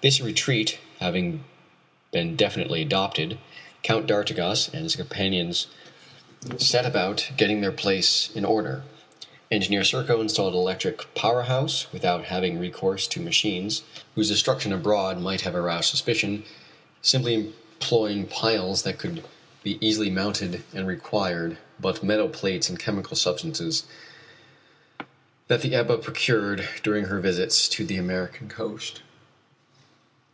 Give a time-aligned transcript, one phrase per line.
[0.00, 1.42] This retreat having
[2.12, 3.36] been definitely adopted,
[3.82, 5.66] Count d'Artigas and his companions
[6.56, 8.84] set about getting their place in order.
[9.50, 13.82] Engineer Serko installed an electric power house, without having recourse to machines
[14.14, 16.44] whose construction abroad might have aroused suspicion,
[17.02, 19.24] simply employing piles that could
[19.64, 23.82] be easily mounted and required but metal plates and chemical substances
[25.48, 29.02] that the Ebba procured during her visits to the American coast.